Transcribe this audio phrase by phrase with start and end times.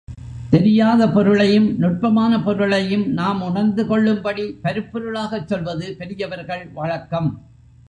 [0.49, 7.31] தெரியாத பொருளையும், நுட்பமான பொருளையும் நாம் உணர்ந்து கொள்ளும்படி பருப்பொருளாகச் சொல்வது பெரியவர்கள் வழக்கம்.